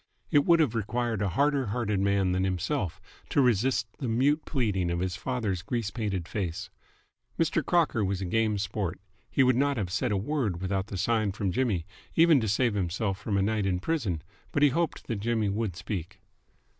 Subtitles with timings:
[0.31, 4.89] It would have required a harder hearted man than himself to resist the mute pleading
[4.89, 6.71] of his father's grease painted face.
[7.37, 7.63] Mr.
[7.63, 11.33] Crocker was a game sport: he would not have said a word without the sign
[11.33, 11.85] from Jimmy,
[12.15, 15.75] even to save himself from a night in prison, but he hoped that Jimmy would
[15.75, 16.19] speak.